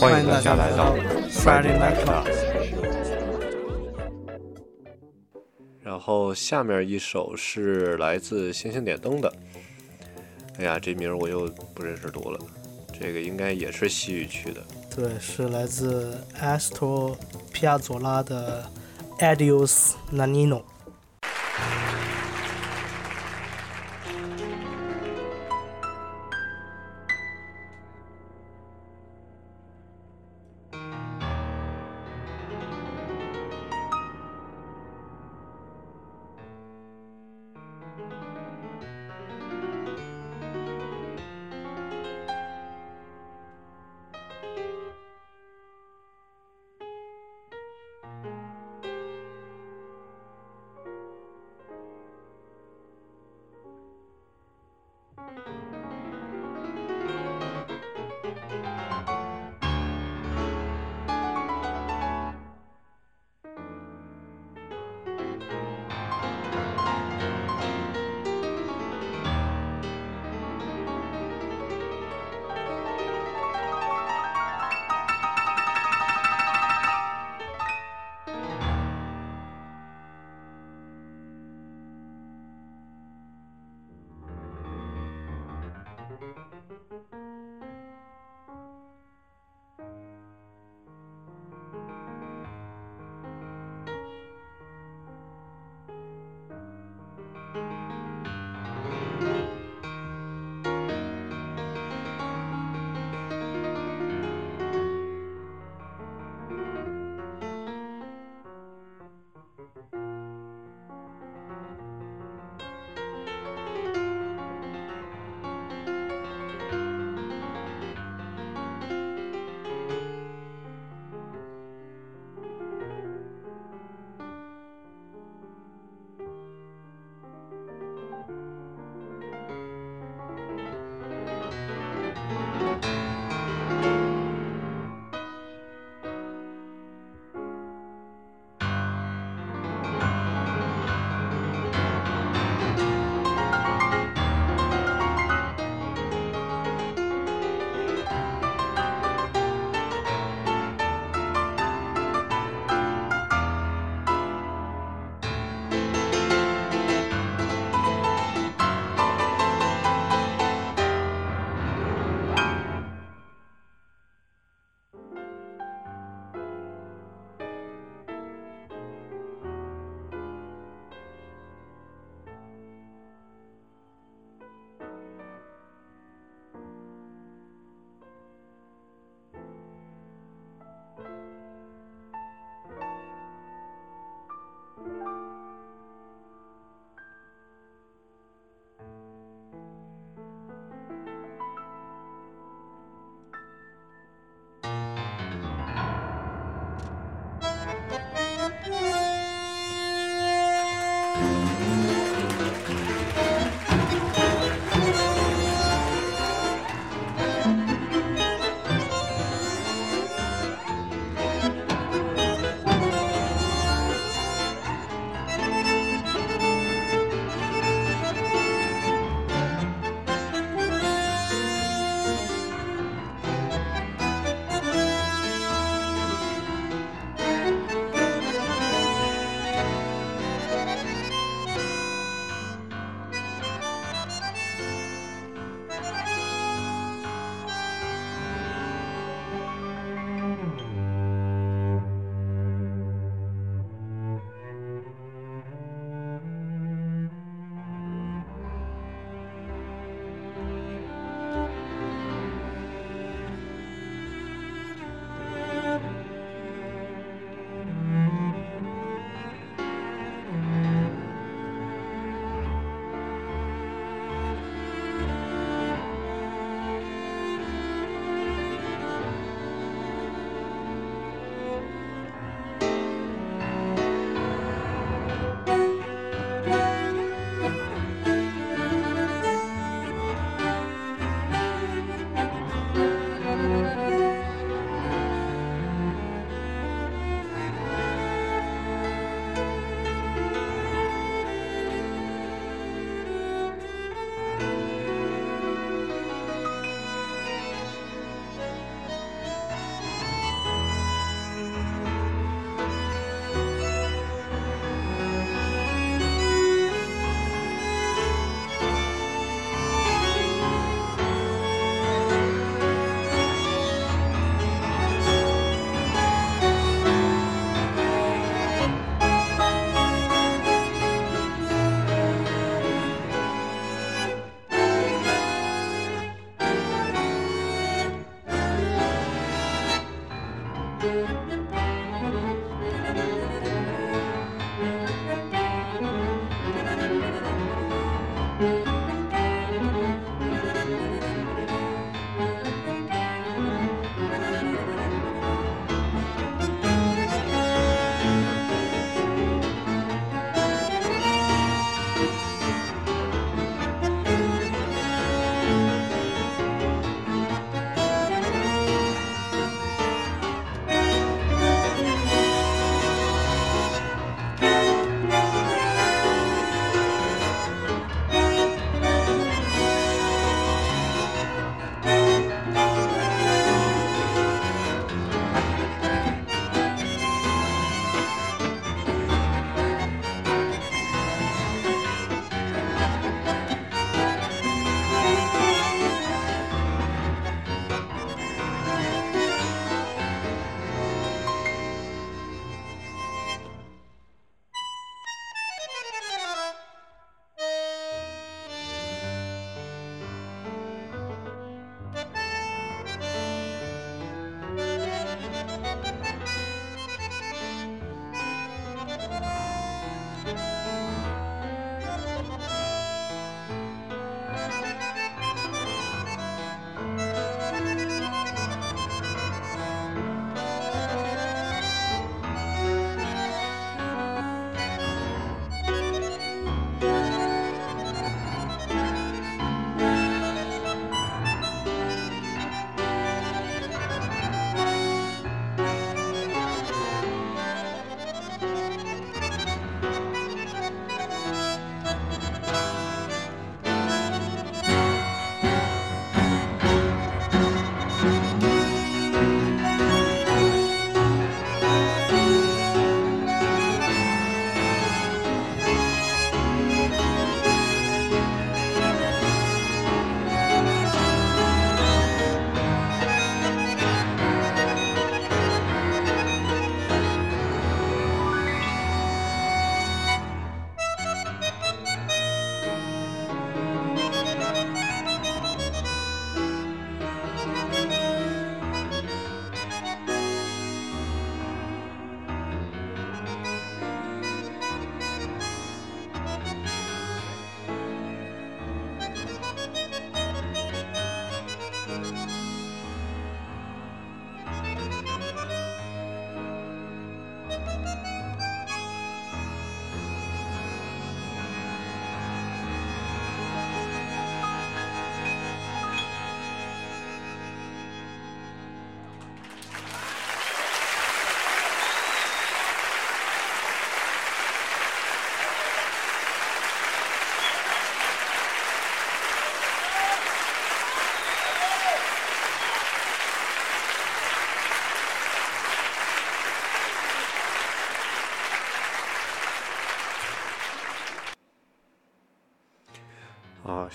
[0.00, 0.96] 欢迎大家来到
[1.28, 2.26] Friday Night Club。
[5.82, 9.30] 然后下面一首是来自星星点灯的，
[10.58, 12.38] 哎呀，这名我又不认识读了，
[12.98, 14.62] 这个应该也是西语区的。
[14.96, 17.14] 对，是来自 Astor
[17.52, 18.64] Piazzolla 的
[19.18, 20.62] Adios Nannino。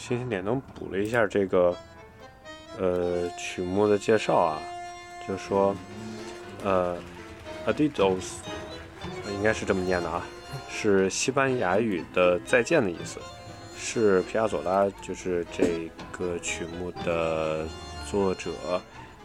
[0.07, 1.75] 星星点灯补了一下这个
[2.77, 4.61] 呃曲目的介绍啊，
[5.27, 5.75] 就说
[6.63, 6.95] 呃
[7.65, 8.33] Adios，
[9.33, 10.23] 应该是这么念的啊，
[10.69, 13.19] 是西班牙语的再见的意思，
[13.75, 17.65] 是皮亚佐拉就是这个曲目的
[18.07, 18.51] 作者，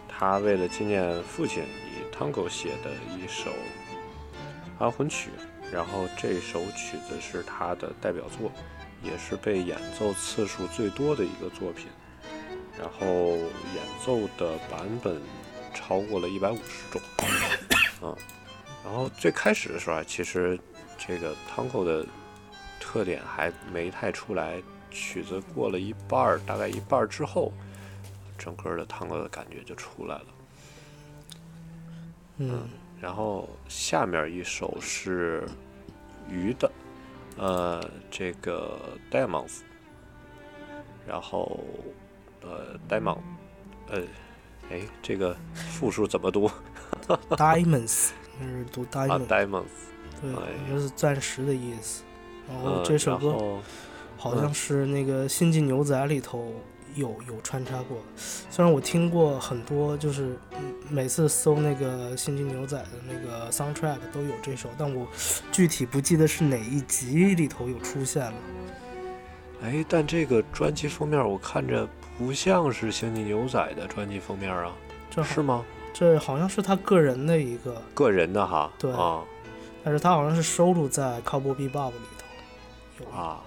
[0.09, 3.51] 他为了纪念父亲以 tango 写的一首
[4.79, 5.29] 安魂曲，
[5.71, 8.51] 然后这首曲子是他的代表作。
[9.02, 11.87] 也是被演奏次数最多的一个作品，
[12.78, 15.21] 然后演奏的版本
[15.75, 17.00] 超过了一百五十种，
[18.00, 18.16] 啊，
[18.85, 20.59] 然后最开始的时候啊，其实
[20.99, 22.07] 这个 tango 的
[22.78, 27.52] 特点还没太出来，曲子过了一半儿，大概一半儿之后，
[28.37, 30.26] 整个的 tango 的感觉就出来了，
[32.38, 32.69] 嗯，
[33.00, 35.49] 然后下面一首是
[36.28, 36.71] 鱼的。
[37.37, 38.79] 呃，这个
[39.11, 39.61] diamonds，
[41.07, 41.61] 然后
[42.43, 43.19] 呃，diamond，
[43.89, 44.03] 呃，
[44.71, 46.51] 哎，这个复数怎么读
[47.31, 48.11] ？diamonds，
[48.41, 49.65] 应该是读，diamonds，
[50.21, 52.03] 对，就是钻石的意思。
[52.49, 53.59] 然后这首歌
[54.17, 56.53] 好像是那个《星际牛仔》里头。
[56.94, 60.37] 有有穿插过，虽然我听过很多，就是
[60.88, 65.06] 每次搜那个《星际牛仔》的那个 soundtrack 都有这首，但我
[65.52, 68.35] 具体不记得是哪一集里头有出现了。
[69.62, 71.87] 哎，但这个专辑封面我看着
[72.18, 74.73] 不像是《星际牛仔》的专辑封面啊，
[75.11, 75.64] 这是吗？
[75.92, 79.23] 这好像是他个人的一个个人的哈，对啊，
[79.85, 83.42] 但是他好像是收录在《Cowboy Bebop》里头有啊，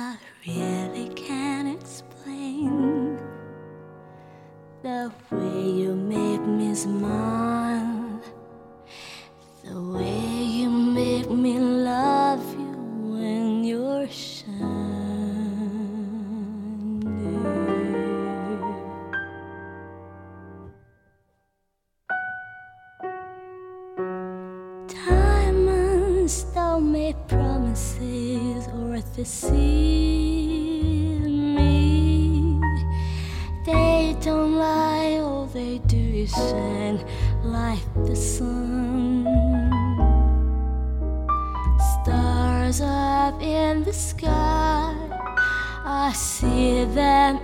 [0.00, 3.18] I really can't explain
[4.80, 7.67] the way you make me smile,
[29.18, 32.60] or deceive me.
[33.64, 37.04] They don't lie, all they do is shine
[37.42, 39.26] like the sun.
[42.02, 44.94] Stars up in the sky,
[45.84, 47.37] I see them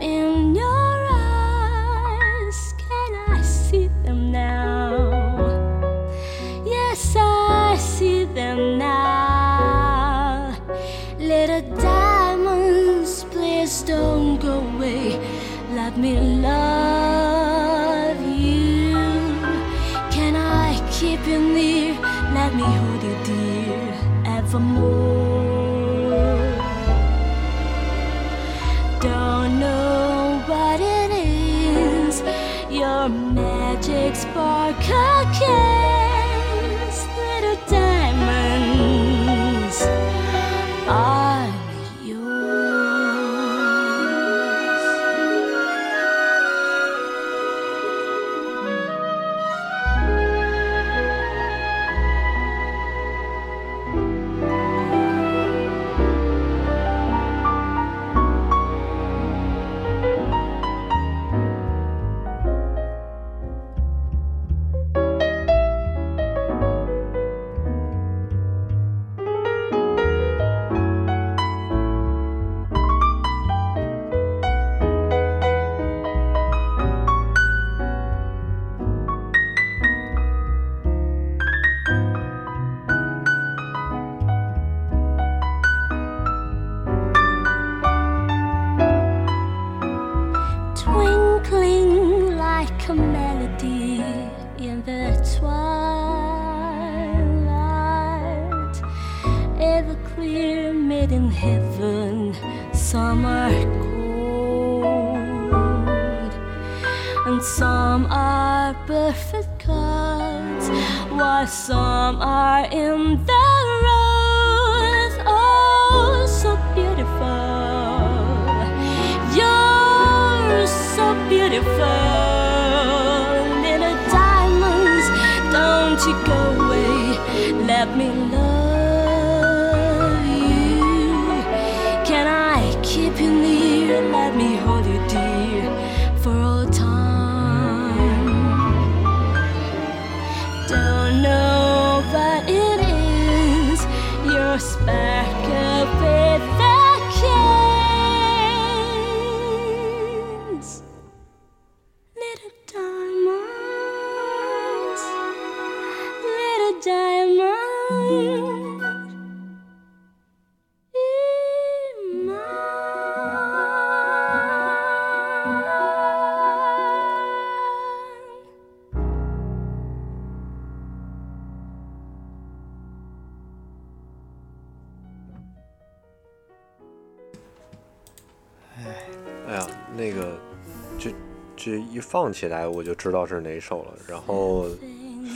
[182.14, 184.68] 放起来我就知道是哪首了，然后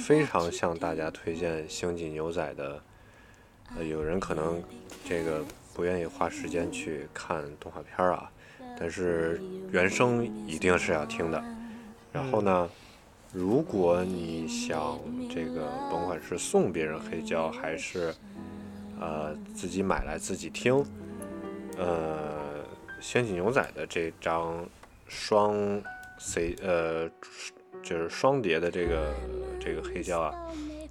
[0.07, 2.81] 非常向大家推荐《星际牛仔》的。
[3.77, 4.63] 呃，有人可能
[5.05, 5.45] 这个
[5.75, 8.31] 不愿意花时间去看动画片儿啊，
[8.79, 9.43] 但是
[9.73, 11.45] 原声一定是要听的。
[12.13, 12.71] 然后呢，
[13.33, 18.15] 如果你想这个，甭管是送别人黑胶，还是
[19.01, 20.87] 呃自己买来自己听，
[21.77, 22.39] 呃。
[23.01, 24.65] 仙际牛仔的这张
[25.07, 25.81] 双
[26.19, 27.09] C 呃，
[27.83, 29.15] 就是双碟的这个
[29.61, 30.35] 这个黑胶啊，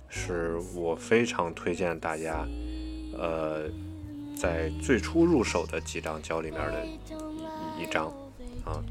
[0.08, 2.48] 是我非常推荐大家，
[3.18, 3.70] 呃，
[4.36, 8.08] 在最初入手的几张胶里面的一一张
[8.66, 8.82] 啊，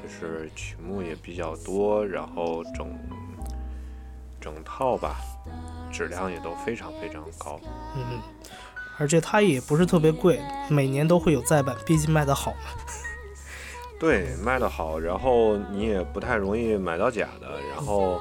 [0.00, 2.86] 就是曲目也比较多，然后整
[4.40, 5.16] 整套吧，
[5.92, 7.60] 质量也都非常非常高。
[7.96, 8.20] 嗯，
[8.98, 12.58] 而且它也不是特别贵，每年都会有再版，毕竟卖得好嘛。
[14.02, 18.20] 对，卖的好，然后你也不太容易买到假的，然后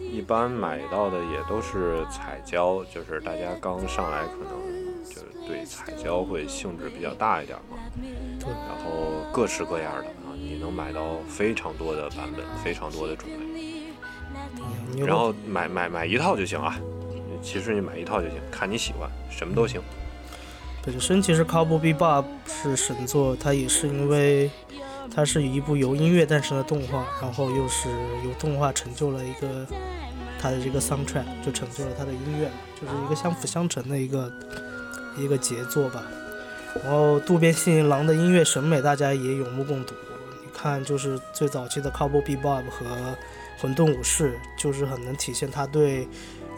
[0.00, 7.76] 一般买到的也都是彩胶，就是大家刚上来可能就是对彩胶会兴致比较大一点嘛。
[8.38, 8.48] 对。
[8.48, 15.02] 然后各式各样的啊，你能买到非常多的版本，非常多的种类。
[15.04, 16.78] 然后买买买一套就行啊，
[17.42, 19.80] 其实你买一套就行，看你喜欢，什么都行。
[20.80, 24.48] 本身其实《Cowboy Bebop》是神作，它也是因为
[25.18, 27.88] 它是一部由音乐诞生的动画，然后又是
[28.24, 29.66] 由动画成就了一个
[30.38, 32.48] 它的这个 soundtrack，就成就了它的音乐，
[32.80, 34.32] 就是一个相辅相成的一个
[35.16, 36.04] 一个杰作吧。
[36.84, 39.92] 然后渡边信一郎的音乐审美大家也有目共睹，
[40.44, 42.86] 你看就是最早期的《Cowboy Bebop》和
[43.60, 46.06] 《混沌武士》，就是很能体现他对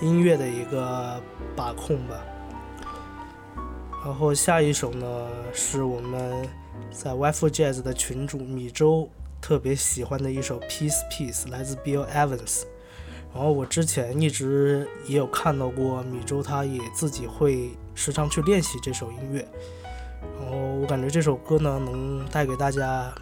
[0.02, 1.18] 音乐的一个
[1.56, 2.20] 把控吧。
[4.04, 6.46] 然后下一首呢，是我们
[6.92, 9.08] 在 Wi-Fi Jazz 的群主米周
[9.40, 12.64] 特别喜欢的一首 Peace Peace，来自 Bill Evans。
[13.32, 19.46] 然后我之前一直也有看到过米周，他也自己会时常去练习这首音乐。
[20.38, 23.14] 然后我感觉这首歌呢，能带给大家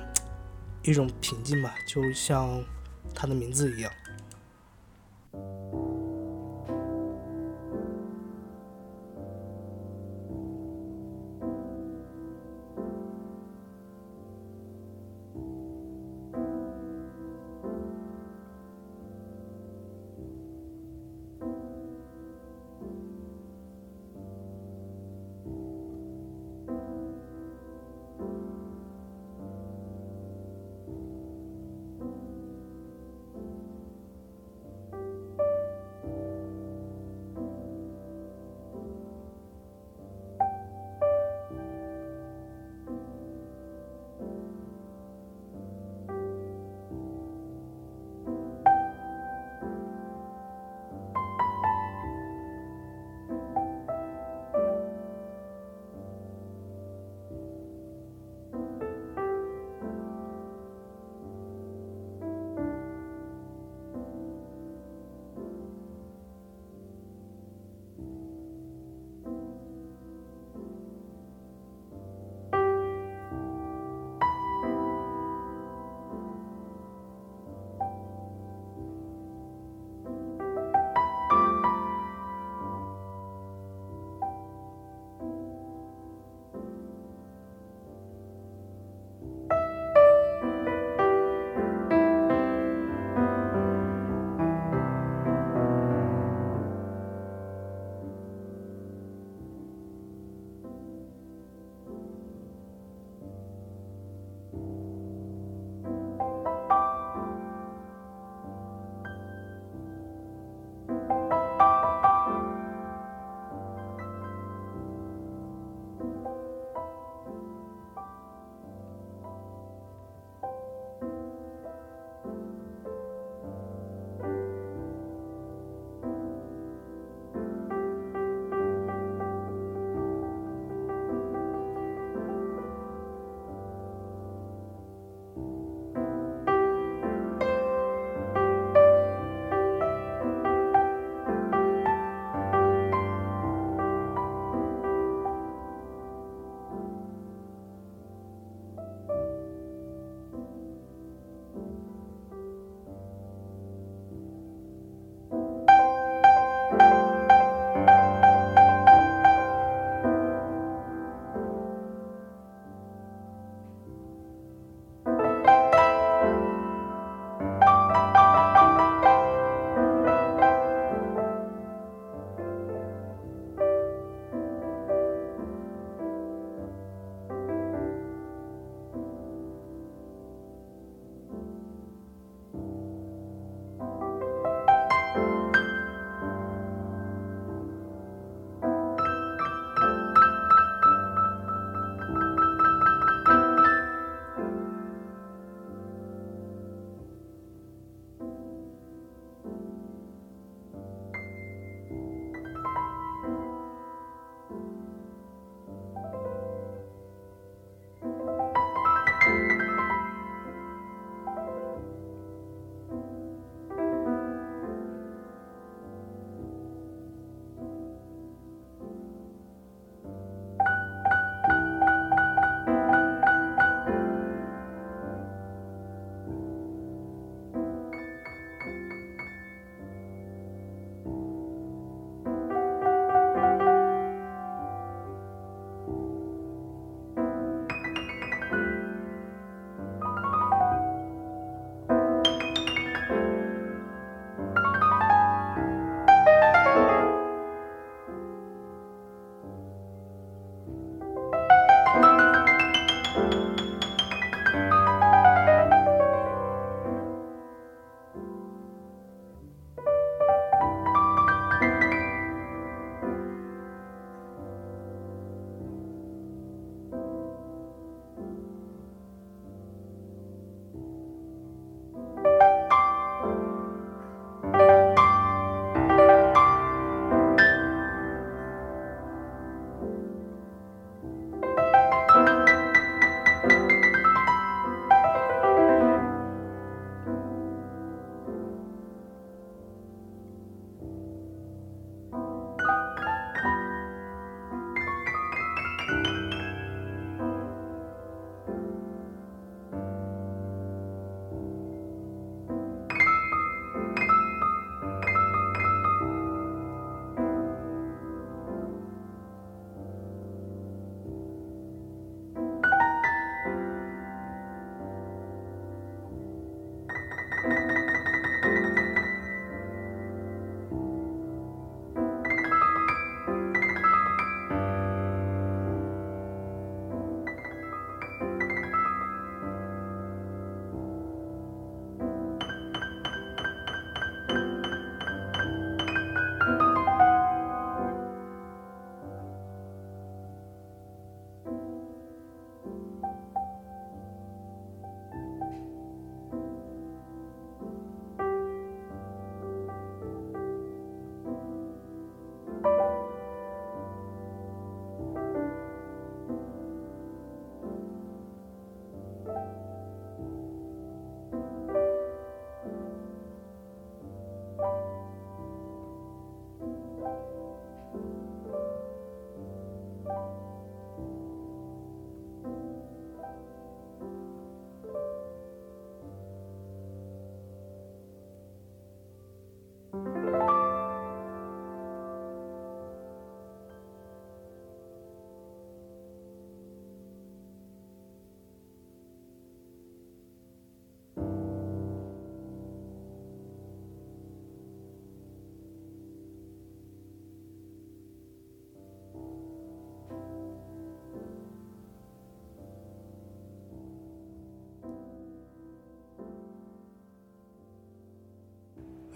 [0.83, 2.63] 一种平静吧，就像
[3.15, 3.93] 它的名字一样。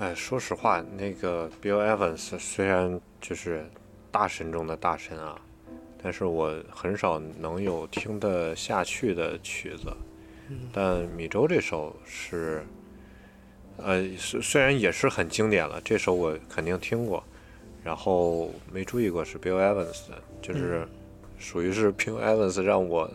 [0.02, 3.64] 哎，说实话，那个 Bill Evans 虽然就是
[4.10, 5.40] 大神中的大神啊，
[6.02, 9.96] 但是我很少能有听得下去的曲子。
[10.72, 12.66] 但米粥这首是，
[13.76, 17.22] 呃，虽虽然也是很经典了，这首我肯定听过，
[17.84, 20.84] 然后没注意过是 Bill Evans 的，就是
[21.38, 23.08] 属于是 Bill Evans 让我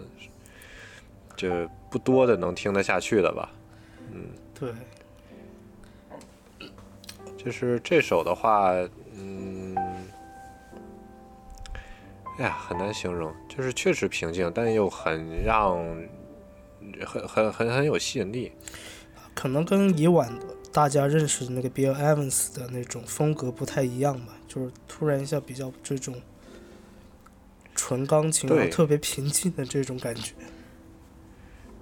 [1.35, 3.51] 就不多的能听得下去的吧。
[4.13, 4.71] 嗯，对。
[7.47, 8.73] 就是这首的话，
[9.15, 9.73] 嗯，
[12.37, 15.77] 哎呀，很难形容，就是确实平静，但又很让，
[17.05, 18.51] 很很很很有吸引力。
[19.33, 20.29] 可能跟以往
[20.73, 26.21] 大家认识的那个 Bill Evans 的那种风格不太一样吧，就是突然一下比较这种
[27.73, 30.33] 纯钢琴，然后特别平静的这种感觉。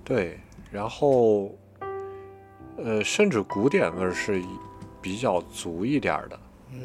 [0.04, 1.58] 对，然后，
[2.78, 4.40] 呃，甚至古典味是。
[5.06, 6.40] 比较足一点的，
[6.74, 6.82] 嗯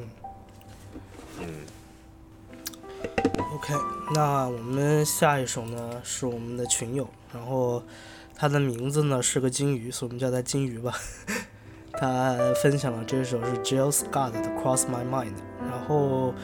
[1.40, 1.46] 嗯
[3.54, 3.72] ，OK，
[4.14, 7.83] 那我们下一首呢是我们的群友，然后
[8.37, 10.92] 他的名字呢是个金鱼，所以我们叫他金鱼吧。
[11.98, 15.33] 他分享了这首是 Jill Scott 的 Cross My Mind，
[15.66, 16.35] 然后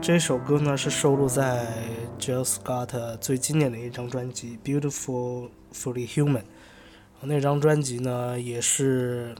[0.00, 1.66] 这首歌呢是收录在
[2.20, 6.44] Jill Scott 最经典的一张专辑 Beautifully Human，
[7.22, 9.34] 那张专辑呢也是。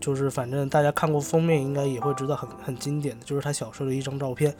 [0.00, 4.54] 就是反正大家看过封面，应该也会知道很很经典的，就是他小时候的一张照片。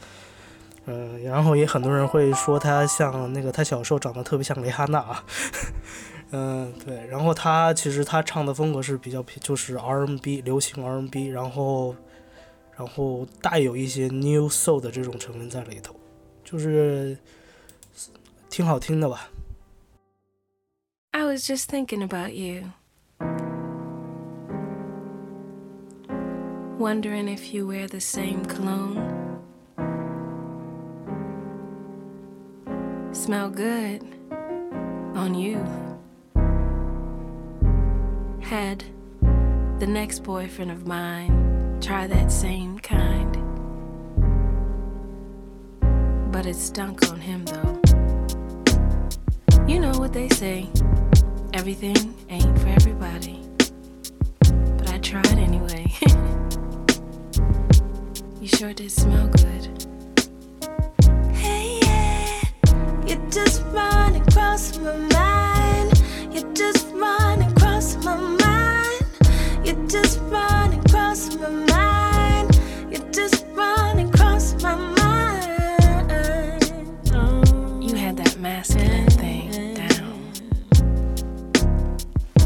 [0.85, 5.23] 嗯，然后也很多人会说他像那个他小时候长得特别像蕾哈娜。
[6.31, 7.05] 嗯，对。
[7.07, 11.95] 然后他其实他唱的风格是比较就是 R&B 流行 R&B，然后
[12.75, 15.95] 然后带有一些 New Soul 的这种成分在里头，
[16.43, 17.17] 就是
[18.49, 19.29] 挺好听的吧。
[21.11, 22.71] I was just thinking about you.
[26.79, 29.43] Wondering if you wear the same cologne.
[33.11, 34.01] Smell good
[35.13, 35.57] on you.
[38.39, 38.85] Had
[39.79, 43.33] the next boyfriend of mine try that same kind.
[46.31, 47.81] But it stunk on him though.
[49.67, 50.69] You know what they say
[51.53, 53.48] everything ain't for everybody.
[58.49, 59.69] Sure did smell good.
[61.33, 62.41] Hey, yeah,
[63.07, 66.01] you just run across my mind.
[66.33, 69.05] You just run across my mind.
[69.65, 72.59] You just run across my mind.
[72.91, 74.99] You just run across my mind.
[77.83, 80.31] You had that masculine thing down.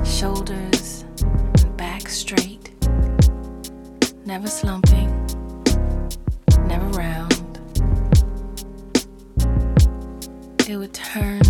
[0.03, 2.71] Shoulders and back straight.
[4.25, 4.92] Never slumping
[10.73, 11.42] It would turn.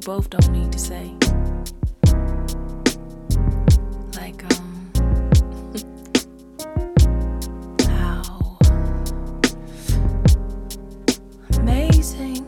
[0.00, 1.12] we both don't need to say.
[4.16, 4.92] Like, um,
[7.86, 8.58] how
[11.58, 12.46] amazing.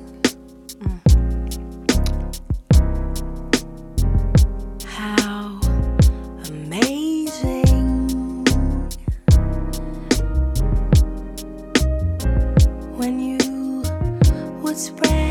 [0.78, 1.00] Mm.
[4.86, 5.60] How
[6.48, 8.08] amazing.
[12.96, 13.82] When you
[14.62, 15.21] would spread.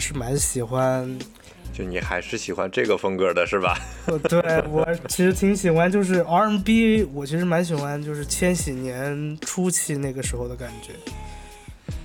[0.00, 1.18] 是蛮喜欢，
[1.72, 3.78] 就你还是喜欢这个风格的是吧？
[4.06, 10.92] 呃对我其实挺喜欢，就是 R&B，我其实蛮喜欢，就是千禧年初期那个时候的感觉，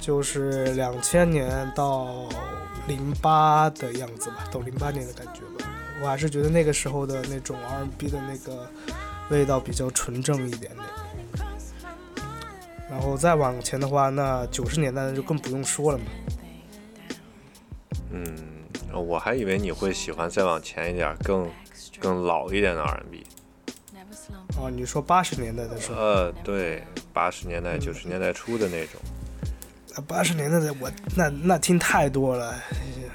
[0.01, 2.27] 就是两千年到
[2.87, 5.71] 零八的样子吧，到零八年的感觉吧。
[6.03, 8.69] 我还是觉得那个时候的那种 R&B 的那个
[9.29, 10.85] 味道比较纯正一点点。
[12.87, 16.03] 然后再往前的话，那九十年代的就更不用说了嘛。
[18.15, 18.25] 嗯，
[18.93, 21.49] 我还以为你会喜欢再往前一点，更
[21.99, 23.23] 更老一点的 R&B。
[24.57, 29.01] 哦，你说八十年代的时候，呃，对，八十年代、九十年代初的那种。
[30.07, 32.55] 八十年代的我那那听太多了，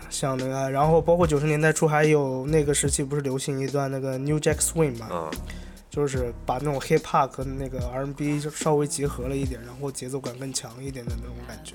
[0.08, 5.30] 像那个，然后包括九十年代初还有那个时期不是流行一段那个 New Jack Swing 嘛，嗯，
[5.90, 11.74] 就是把那种 hip hop 和那个 R&B 就稍微结合了一点，然后节奏感更强一点的那种感觉。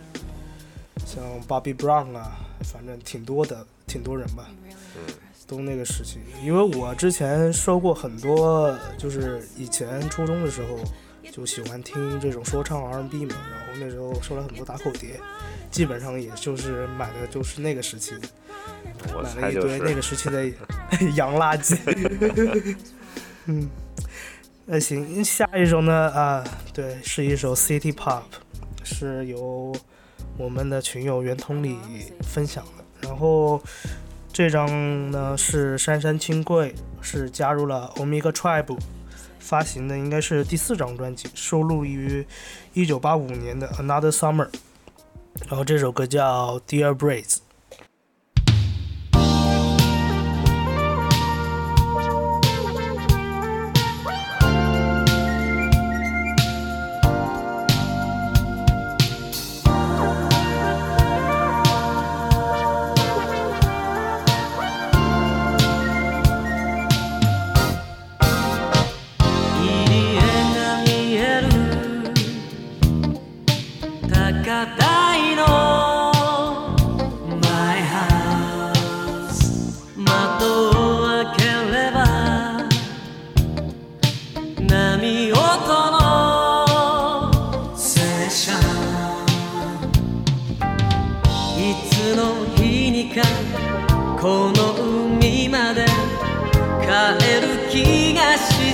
[1.03, 6.19] 像 Bobby Brown 啊，反正挺多的，挺多人吧 impressed 都那个时期。
[6.43, 10.79] 因为我之前收过很多，就是以前初中的时候
[11.31, 15.19] 就喜欢听这种说唱 R&B 嘛，然后那时候收了很多打口碟，
[15.69, 18.27] 基本上也就是买的就是那个时期的，
[19.13, 20.47] 我买猜就是了一堆那个时期的
[21.15, 22.75] 洋垃圾。
[23.45, 23.69] 嗯，
[24.65, 25.93] 那行，下一首呢？
[25.93, 28.23] 啊，对，是一首 City Pop，
[28.83, 29.75] 是由
[30.37, 31.77] 我们的群友圆通里
[32.21, 33.07] 分享的。
[33.07, 33.61] 然后
[34.31, 38.77] 这张呢是杉杉清贵，是加入了 Omega Tribe
[39.39, 42.25] 发行的，应该是第四张专辑，收录于
[42.73, 44.49] 1985年的 Another Summer。
[45.47, 47.37] 然后这首歌叫 Dear Breeze。「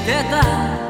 [0.02, 0.81] arquiteta.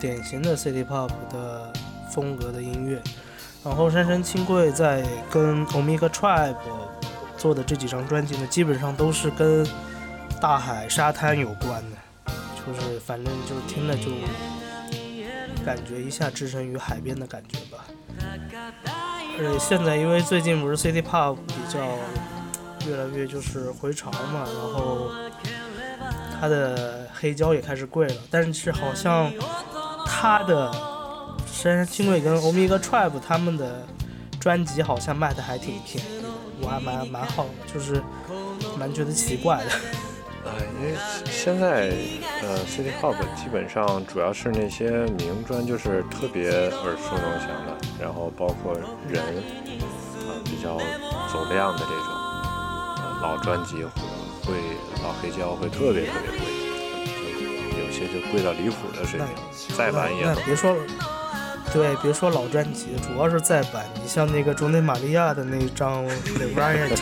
[0.00, 1.72] 典型的 City Pop 的
[2.10, 3.00] 风格的音乐。
[3.62, 6.56] 然后山山清贵在跟 Omega Tribe
[7.36, 9.66] 做的这几张专辑呢，基本上都是跟
[10.40, 14.10] 大海、沙滩有关的，就是反正就听了就
[15.62, 17.84] 感觉一下置身于海边的感觉吧。
[19.38, 21.78] 而且现在因为最近不是 City Pop 比较
[22.88, 25.10] 越来越就是回潮嘛，然后
[26.40, 29.30] 它的黑胶也开始贵了，但是好像
[30.10, 30.70] 他的。
[31.52, 33.86] 山山清贵跟欧米伽 Tribe 他们的
[34.40, 36.28] 专辑好像卖的还挺便宜的，
[36.62, 38.00] 我还蛮蛮好，就是
[38.78, 39.70] 蛮觉得奇怪的。
[40.46, 40.94] 哎，因为
[41.26, 41.92] 现在
[42.40, 44.88] 呃，City Pop 基本上主要是那些
[45.18, 48.72] 名专，就是特别耳熟能详的，然后包括
[49.06, 50.78] 人啊比较
[51.30, 53.84] 走量的这种呃老专辑
[54.46, 54.54] 会
[55.02, 56.49] 老黑胶会特别特别贵，
[57.90, 60.80] 有些就贵到离谱的水平，再版也别说了。
[61.72, 63.84] 对，别说老专辑，主要是再版。
[64.00, 66.06] 你像那个中内玛利亚的那一张
[66.54, 66.94] 《Variety》，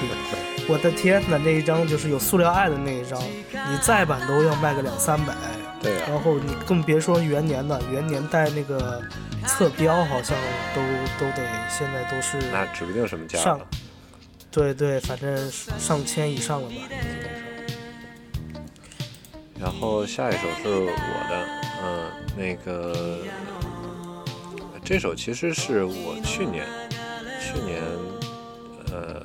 [0.66, 5.34] 我的天哪，那一张就是有塑料爱的那一张，你再版都要卖个两三百。
[5.82, 6.00] 对。
[6.08, 9.02] 然后你更别说元年的，元年带那个
[9.46, 10.36] 侧标，好像
[10.74, 10.80] 都
[11.18, 12.38] 都得现在都是。
[12.50, 13.60] 那指不定什么价上。
[14.50, 16.74] 对对，反正上千以上了吧。
[19.60, 20.86] 然后下一首是我
[21.28, 21.46] 的，
[21.82, 23.18] 嗯，那个。
[24.84, 26.64] 这首其实是我去年，
[27.38, 27.82] 去年，
[28.90, 29.22] 呃，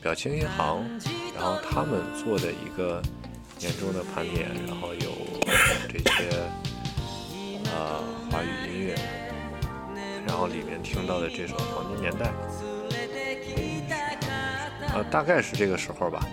[0.00, 0.84] 表情银行，
[1.34, 3.02] 然后他们做的一个
[3.58, 5.10] 年终的盘点，然后有
[5.88, 6.28] 这些
[7.74, 8.00] 呃
[8.30, 8.94] 华语音乐，
[10.28, 12.26] 然后里面听到的这首《黄金年代》，
[14.94, 16.24] 呃，大概是这个时候吧。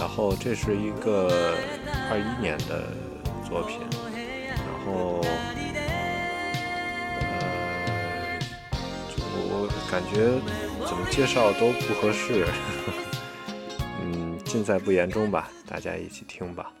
[0.00, 1.54] 然后这是一个
[2.10, 2.88] 二一年的
[3.46, 3.78] 作品，
[4.48, 5.20] 然后。
[7.20, 8.38] 呃，
[9.52, 10.40] 我感觉
[10.88, 12.50] 怎么介绍都不合适，呵
[12.86, 12.92] 呵
[14.00, 16.72] 嗯，尽在不言中吧，大家一起听吧。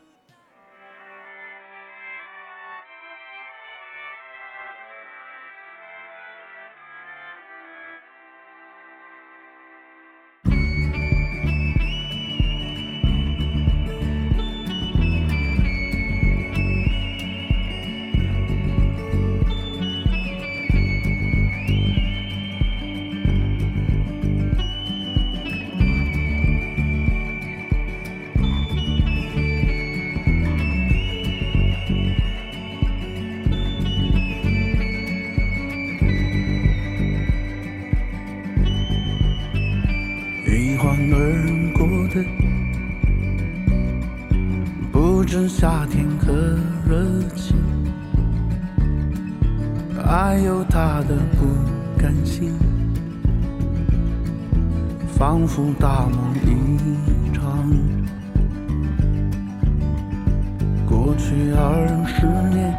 [61.10, 62.72] 过去二十年，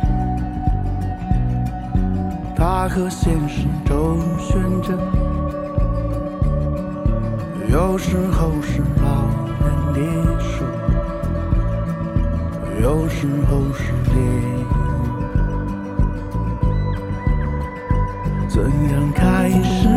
[2.56, 4.98] 他和现实周旋着，
[7.68, 9.26] 有时候是老
[9.60, 10.02] 人猎
[10.40, 10.64] 手。
[12.82, 14.16] 有时候是猎
[14.64, 14.72] 物，
[18.48, 18.64] 怎
[18.94, 19.90] 样开始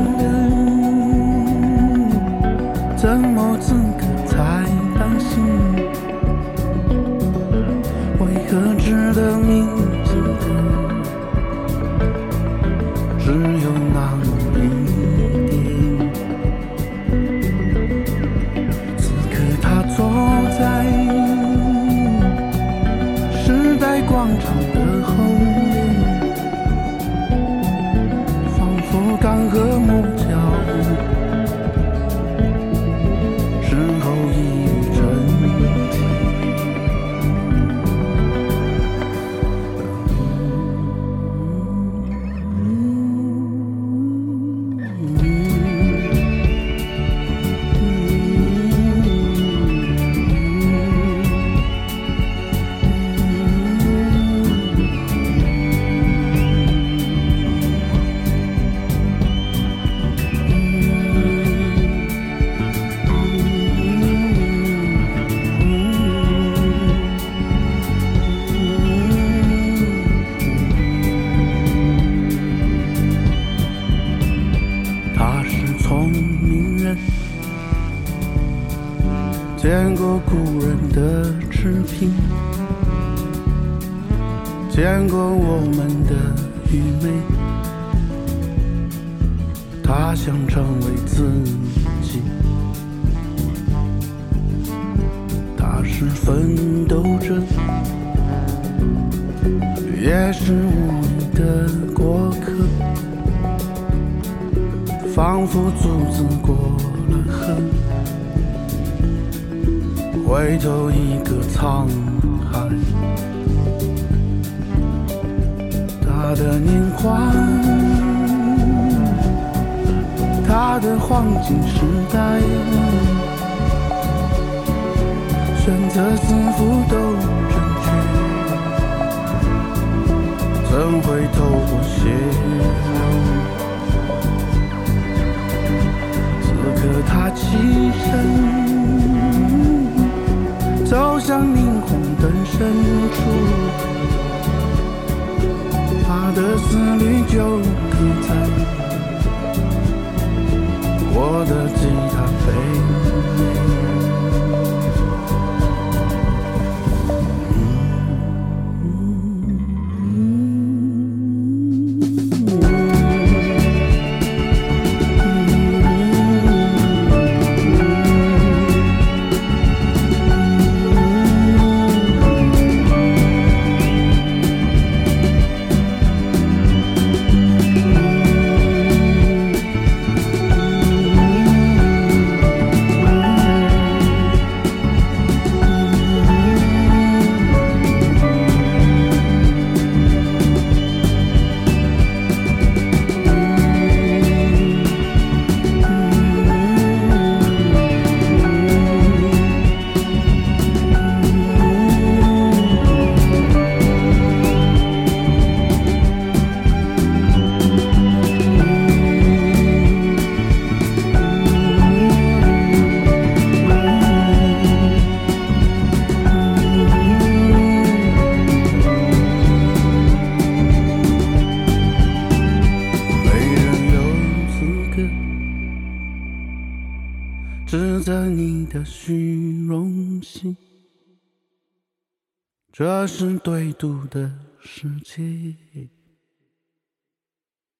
[233.04, 235.22] 这是对赌的世界，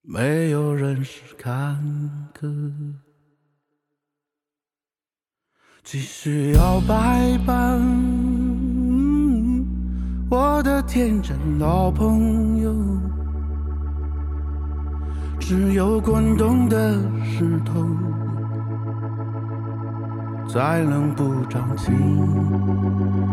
[0.02, 1.82] 没有人是看
[2.34, 2.46] 客。
[5.82, 7.54] 继续摇摆吧，
[10.30, 12.74] 我的天真老朋友。
[15.40, 17.82] 只有滚动的石头，
[20.46, 23.23] 才能不长青。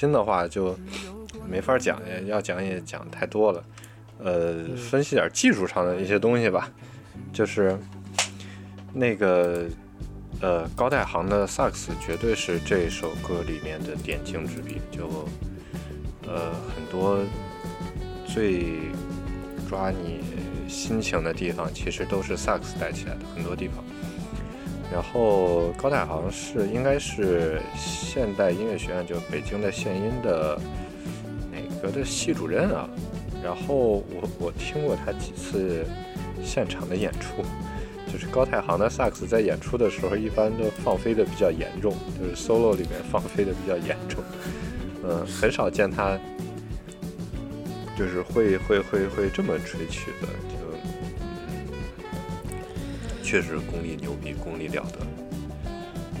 [0.00, 0.74] 心的话就
[1.46, 3.62] 没法讲，要讲也讲太多了。
[4.18, 6.70] 呃，分析点技术上的一些东西吧，
[7.34, 7.78] 就是
[8.94, 9.66] 那个
[10.40, 15.06] 呃高代航的萨克斯绝对是这首歌里面的点睛之笔，就
[16.26, 17.18] 呃很多
[18.26, 18.78] 最
[19.68, 20.20] 抓你
[20.66, 23.84] 心情的地方，其实都是萨克斯带起来的很多地方。
[24.92, 30.58] 然后高太行是应该是现代音乐学院，就北京的现音的
[31.52, 32.88] 哪个的系主任啊？
[33.42, 35.86] 然后我我听过他几次
[36.42, 37.42] 现场的演出，
[38.12, 44.22] 就是高太行的萨克斯在演出的时候，一般都放飞的比较严重，就是 solo 里面放飞的比较严重，
[45.04, 46.18] 嗯，很少见他
[47.96, 50.28] 就是会会会会这么吹曲的，
[53.30, 54.98] 确实功力牛逼，功力了得。
[56.16, 56.18] 嗯，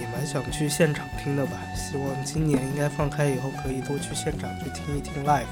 [0.00, 5.46] 也蛮想去现场听的吧，希望今年应该放开以后可以多去现场去听一听 live。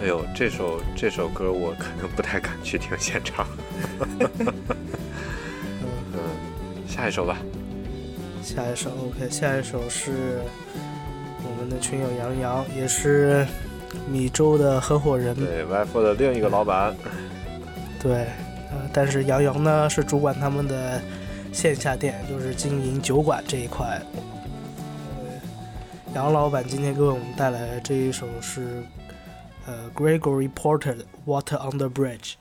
[0.00, 3.44] 哎呦，这首这首歌我可能不太敢去听现场。
[3.98, 4.30] 嗯，
[6.86, 7.36] 下一首吧。
[8.44, 10.40] 下一首 OK，下一首是
[11.42, 13.44] 我们的群友杨洋，也是
[14.08, 16.94] 米粥的合伙人，对 y f 的另一个老板。
[18.06, 18.26] 对，
[18.70, 21.00] 呃，但是杨洋呢是主管他们的。
[21.52, 23.98] 线下店就是经营酒馆这一块。
[26.14, 28.82] 杨老板今天给我们带来这一首是，
[29.64, 32.34] 呃，Gregory Porter 的《Water on the Bridge》。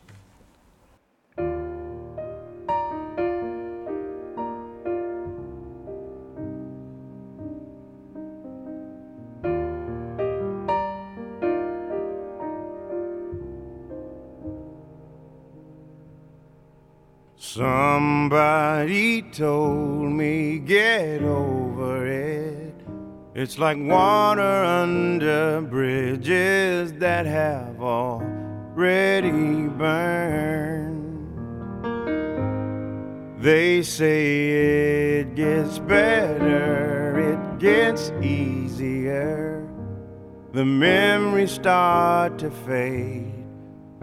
[19.35, 22.73] Told me get over it.
[23.33, 30.95] It's like water under bridges that have already burned.
[33.43, 39.67] They say it gets better, it gets easier.
[40.53, 43.24] The memories start to fade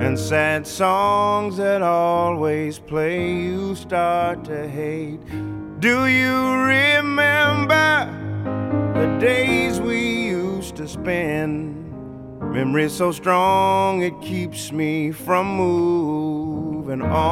[0.02, 5.20] and sad songs that always play you start to hate.
[5.78, 8.10] Do you remember
[8.94, 11.78] the days we used to spend?
[12.52, 17.22] Memory so strong it keeps me from moving on.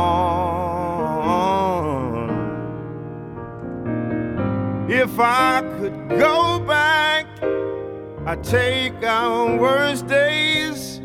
[4.88, 7.26] If I could go back,
[8.26, 10.99] I'd take our worst days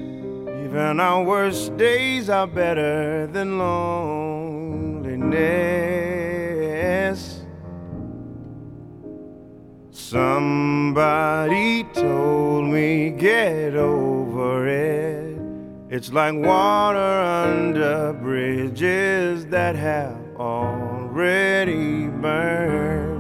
[0.76, 5.16] even our worst days are better than loneliness.
[9.92, 15.40] Somebody told me get over it.
[15.90, 23.14] It's like water under bridges that have already burned.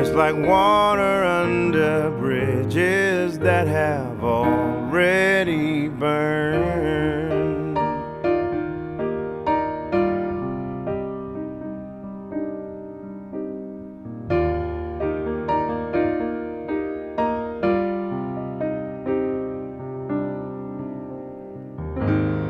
[0.00, 7.76] It's like water under bridges that have already burned.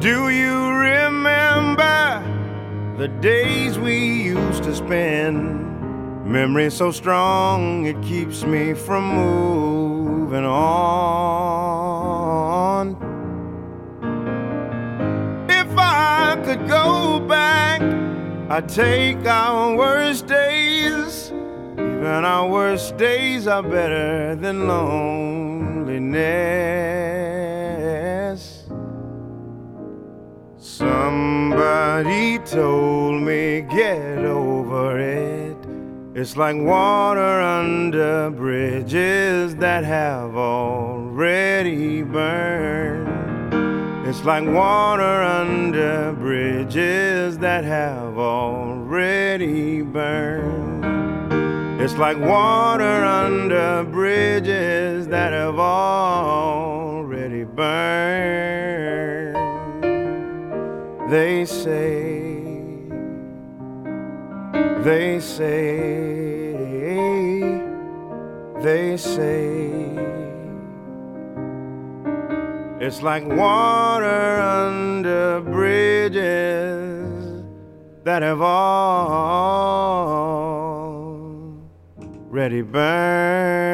[0.01, 2.23] Do you remember
[2.97, 5.60] the days we used to spend?
[6.31, 10.61] Memory so strong it keeps me from moving on.
[15.49, 17.83] If I could go back,
[18.49, 21.33] I'd take our worst days.
[21.73, 26.01] Even our worst days are better than loneliness.
[30.59, 35.40] Somebody told me, get over it.
[36.21, 43.09] It's like water under bridges that have already burned.
[44.07, 50.85] It's like water under bridges that have already burned.
[51.81, 57.71] It's like water under bridges that have already burned.
[61.11, 62.10] They say,
[64.83, 66.53] they say,
[68.63, 69.71] they say.
[72.81, 76.23] It's like water under bridges
[78.05, 79.13] that have already
[82.63, 83.71] burned.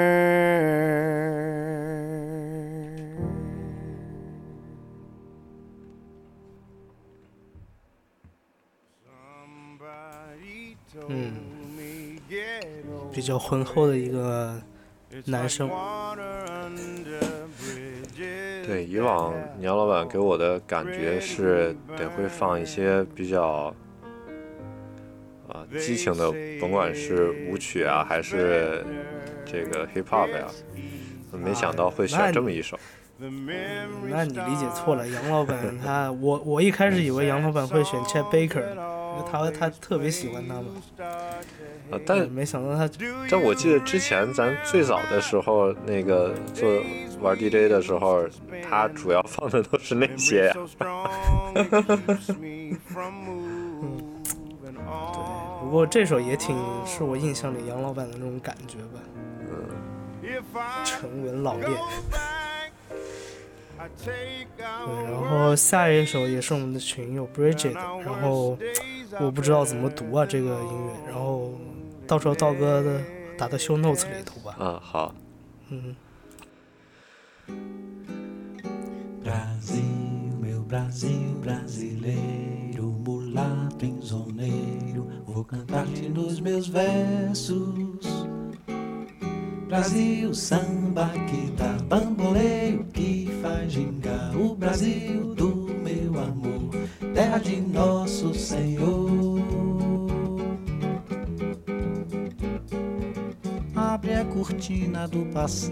[13.17, 14.61] 比较浑厚的一个
[15.25, 15.71] 男生。
[18.67, 23.75] 对，以往杨老板给我的感觉是得会放一些比较
[25.49, 28.85] 啊激情的，甭管是舞曲啊，还是
[29.47, 30.47] 这个 hip hop 呀，
[31.33, 32.79] 没想到会选这么一首。
[33.19, 38.63] 那你理解错了，杨老板他，我我一开始以为杨老板会选 Chet Baker，
[39.23, 40.69] 他他特别喜欢他嘛，
[41.91, 42.89] 啊，但没想到他
[43.31, 46.69] 但我记得之前咱最早的时候，那个做
[47.21, 48.27] 玩 DJ 的时候，
[48.69, 50.55] 他主要放的都是那些呀。
[52.87, 54.07] from moving
[55.61, 56.57] 不过这首也挺
[56.87, 59.01] 是我印象里杨老板的那种感觉吧
[60.23, 61.71] I 沉稳老练。
[64.05, 68.59] 对，然后下一首也是我们的群友 Bridget，然后
[69.21, 71.53] 我不知道怎么读啊这个音乐，然后
[72.07, 73.01] 到时候道哥的
[73.37, 74.57] 打到 show notes 里头吧。
[74.59, 75.15] 嗯，好，
[75.71, 75.97] 嗯
[79.23, 79.83] ，Brasil,
[80.41, 88.27] meu Brasil brasileiro, mulato insoneiro, vou cantar-te nos meus versos.
[89.69, 96.71] Brasil, samba que dá bamboleio, que faz gingar o Brasil do meu amor,
[97.13, 99.41] terra de nosso Senhor.
[103.75, 105.67] Abre a cortina do passado,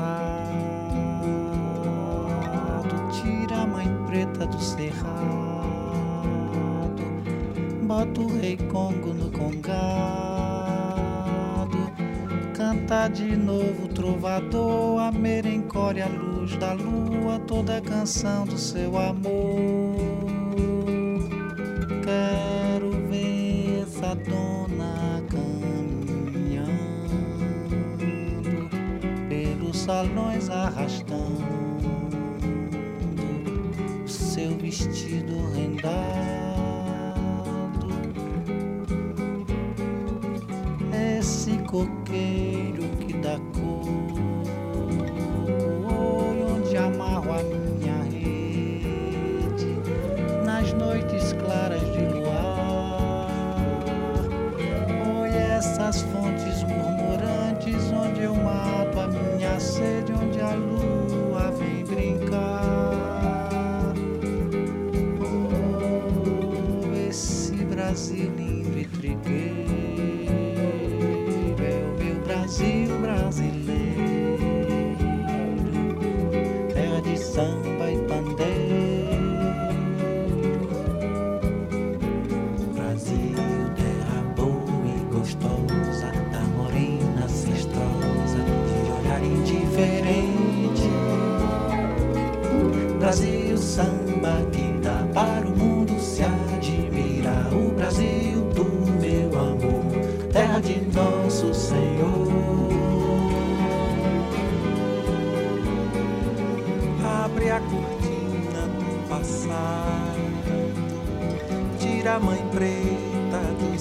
[3.12, 5.04] tira a mãe preta do cerrado,
[7.86, 10.53] bota o rei Congo no congado,
[12.54, 18.96] canta de novo trovador, a merencória, a luz da lua, toda a canção do seu
[18.96, 19.96] amor.
[22.04, 26.70] Quero ver essa dona caminhando
[29.28, 31.44] pelos salões arrastando
[34.06, 36.43] seu vestido rendado.
[41.74, 43.82] Coqueiro que dá cor,
[46.56, 49.66] onde amarro a minha rede
[50.44, 53.26] nas noites claras de luar.
[55.20, 60.73] Oi, essas fontes murmurantes onde eu mato a minha sede, onde a lua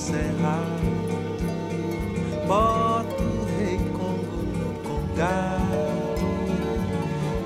[0.03, 0.83] cerrado,
[2.45, 6.27] bota o rei Congo no congado,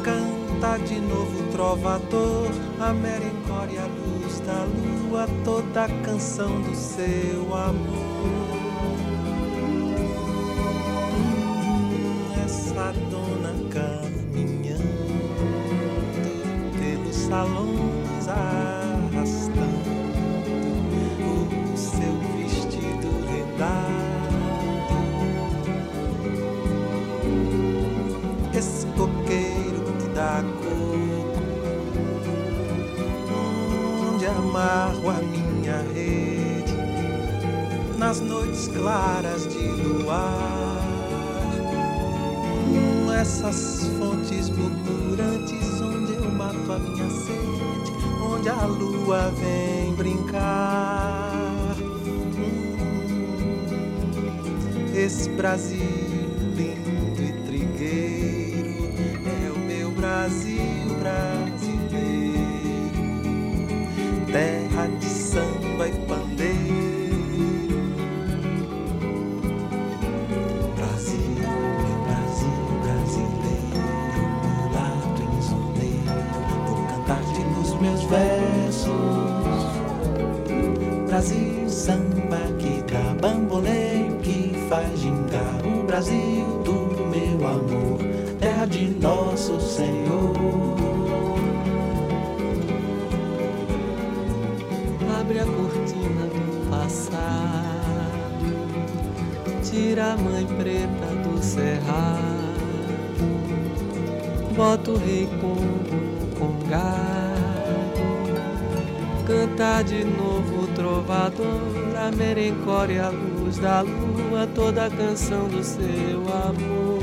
[0.04, 2.50] canta de novo trovador,
[2.80, 8.18] a merencória, a luz da lua, toda a canção do seu amor.
[11.14, 13.57] Hum, essa dona
[43.28, 47.92] Essas fontes murmurantes onde eu mato a minha sede,
[48.24, 51.76] onde a lua vem brincar.
[52.38, 52.78] Hum,
[54.96, 55.97] Esse Brasil
[78.10, 79.68] versos.
[81.08, 88.00] Brasil, samba que dá bamboleio, que faz gingar o Brasil do meu amor,
[88.40, 90.34] terra de nosso Senhor.
[95.20, 97.18] Abre a cortina do passado,
[99.64, 102.48] tira a mãe preta do cerrado
[104.58, 107.07] bota o rei Congo no congado.
[109.58, 116.20] Canta de novo trovador, a merencore a luz da lua, toda a canção do seu
[116.32, 117.00] amor.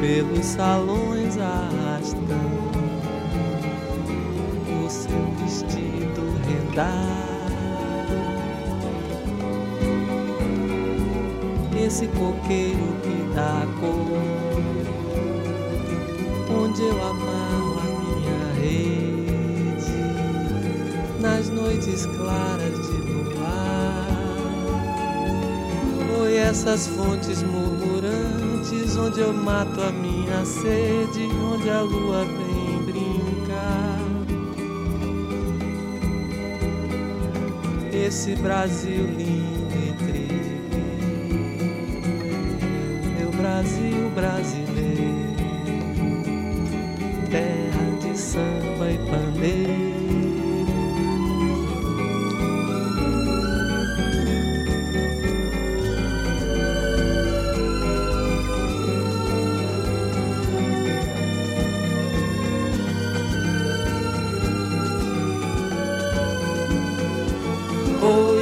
[0.00, 2.70] pelos salões arrastando
[4.86, 7.20] o seu vestido rendado.
[11.90, 13.09] esse coqueiro
[13.80, 14.22] cor,
[16.56, 19.96] onde eu amarro a minha rede,
[21.20, 24.06] nas noites claras de luar.
[26.16, 34.00] Foi essas fontes murmurantes, onde eu mato a minha sede, onde a lua vem brincar.
[37.92, 39.39] Esse Brasil lindo
[44.14, 45.34] brasileiro,
[47.30, 49.90] terra de samba e pandeiro.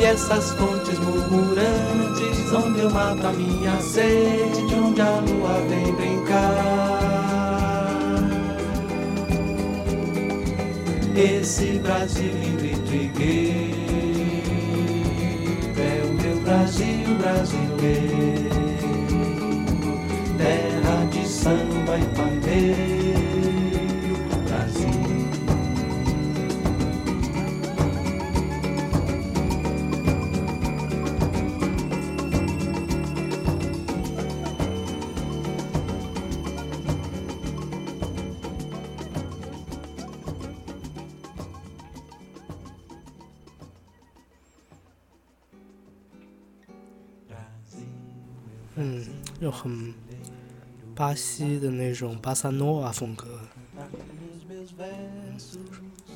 [0.00, 1.57] Essas fontes murmurantes,
[2.52, 6.98] onde eu mato a minha sede, de onde a lua vem brincar.
[11.16, 13.47] Esse Brasil lindo e trigueiro
[49.50, 49.94] 很
[50.94, 53.26] 巴西的那种巴萨诺瓦风格，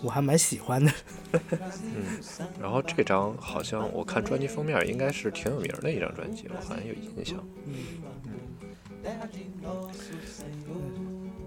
[0.03, 0.93] 我还蛮喜欢的。
[1.33, 2.21] 嗯，
[2.61, 7.39] 然后这张好像我看专辑封面应该是挺有名的一张专辑，我好像有印象。
[7.67, 7.75] 嗯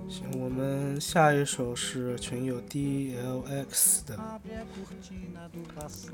[0.07, 4.39] 行，我们下一首是群友 DLX 的，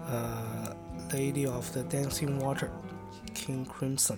[0.07, 0.75] 呃，
[1.13, 2.69] 《Lady of the Dancing Water》
[3.35, 4.17] ，King Crimson。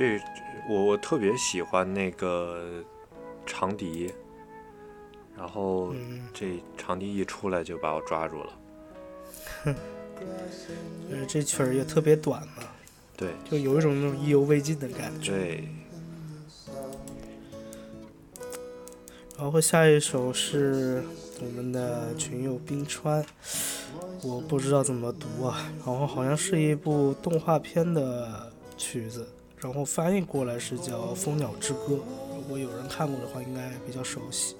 [0.00, 0.18] 这
[0.66, 2.82] 我我特别喜欢那个
[3.44, 4.10] 长笛，
[5.36, 8.52] 然后嗯，这长笛一出来就把我抓住了。
[11.10, 12.62] 嗯，这曲儿也特别短嘛，
[13.14, 15.32] 对就有一种那种意犹未尽的感觉。
[15.32, 15.68] 对，
[19.36, 21.04] 然后下一首是
[21.42, 23.22] 我们的群友冰川，
[24.22, 29.28] 我不知道怎么读啊，然后好像是一部动画片的曲子，
[29.62, 31.80] 然后翻译过来是叫《蜂鸟之歌》，
[32.34, 34.56] 如果有人看过的话，应该比较熟悉。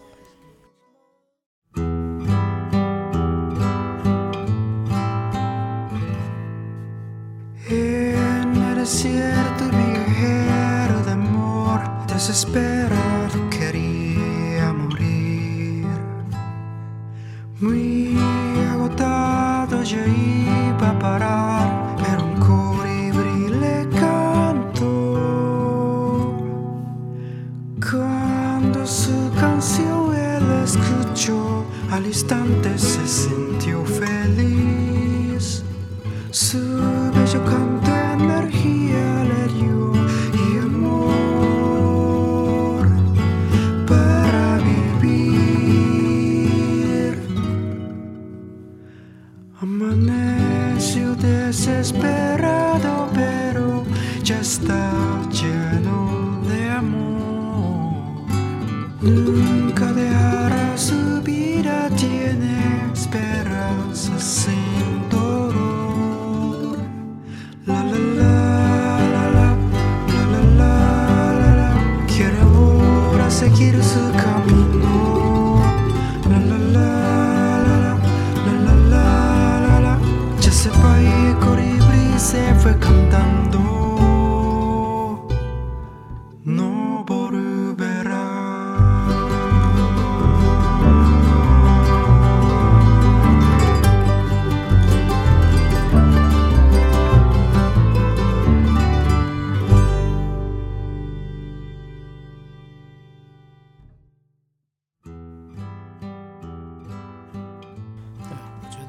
[32.31, 32.90] instantes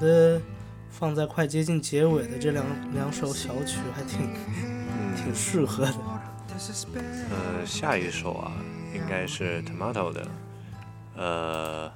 [0.01, 0.41] 得
[0.89, 4.33] 放在快接近结尾的这两两首小曲还挺
[5.15, 5.93] 挺适合的。
[7.29, 8.51] 呃，下一首啊，
[8.93, 10.27] 应该是 Tomato 的，
[11.15, 11.91] 呃，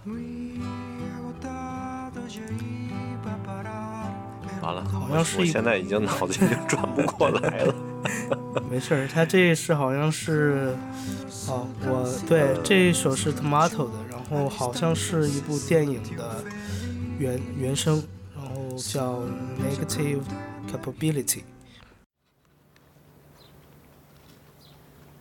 [4.61, 7.75] 完了，好像是我现在已经脑子已经转不过来了。
[8.71, 10.75] 没事儿，他这是好像是，
[11.47, 16.43] 哦，我对这一首是 Tomato 的，然后好像是一部电影的
[17.18, 18.02] 原原声，
[18.34, 19.20] 然后叫
[19.58, 20.22] Negative
[20.70, 21.44] Capability。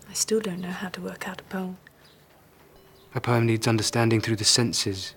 [0.10, 1.78] I still don't know how to work out a poem.
[3.14, 5.14] A poem needs understanding through the senses.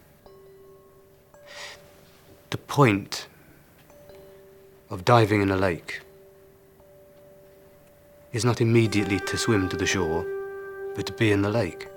[2.50, 3.26] The point
[4.90, 6.02] of diving in a lake
[8.32, 10.24] is not immediately to swim to the shore,
[10.94, 11.88] but to be in the lake,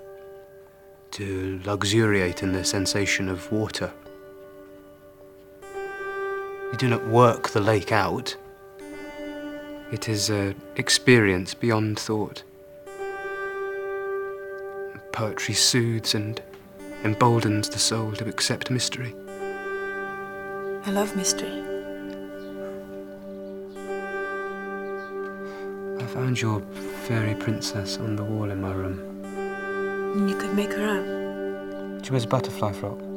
[1.12, 3.92] to luxuriate in the sensation of water.
[6.71, 8.35] You do not work the lake out.
[9.91, 12.43] It is an experience beyond thought.
[15.11, 16.41] Poetry soothes and
[17.03, 19.13] emboldens the soul to accept mystery.
[20.85, 21.61] I love mystery.
[25.99, 26.61] I found your
[27.05, 30.27] fairy princess on the wall in my room.
[30.27, 32.05] You could make her out.
[32.05, 33.10] She wears a butterfly frock.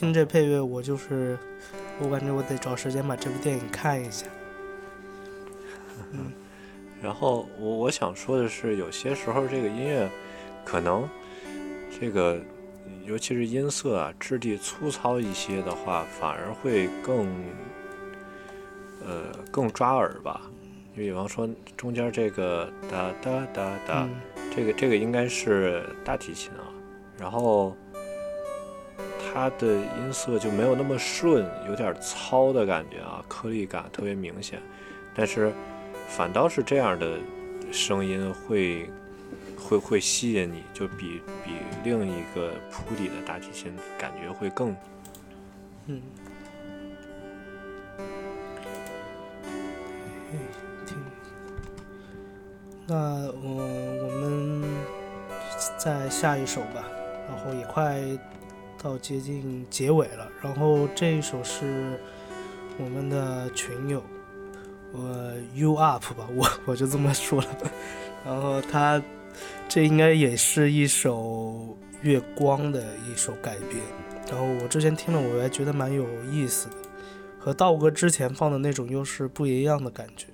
[0.00, 1.38] 听这配乐，我就是，
[2.00, 4.24] 我感觉我得找时间把这部电影看一下。
[6.12, 6.32] 嗯，
[7.02, 10.10] 然后我我想说的是，有些时候这个音乐
[10.64, 11.06] 可能
[12.00, 12.40] 这个，
[13.04, 17.26] 尤其是音色啊，质地粗糙一些的话，反而会更
[19.04, 20.40] 呃更抓耳吧。
[20.94, 21.46] 你比方说
[21.76, 24.08] 中间这个哒哒哒哒，
[24.56, 26.64] 这个这个应该是大提琴啊，
[27.18, 27.76] 然后
[29.32, 34.60] 它的音色就没有那么顺，有点糙的感觉啊，颗粒感特别明显，
[35.14, 35.52] 但是
[36.08, 37.16] 反倒是这样的
[37.70, 38.90] 声音会
[39.56, 41.52] 会会吸引你，就比比
[41.84, 44.74] 另一个铺底的大提琴感觉会更
[45.86, 46.02] 嗯。
[52.86, 53.62] 那我
[54.02, 54.64] 我们
[55.78, 56.84] 再下一首吧，
[57.28, 58.00] 然后也快
[58.82, 60.26] 到接近结尾了。
[60.40, 61.98] 然后这一首是
[62.78, 64.02] 我们的群友，
[64.92, 67.48] 我 U Up 吧，我我就这么说了。
[68.24, 69.02] 然后他
[69.68, 73.82] 这应该也是一首月光的一首改编。
[74.30, 76.76] 然后我之前听了，我还觉得蛮有意思的，
[77.38, 80.26] 和道哥之前放的那种又是不一样的感觉。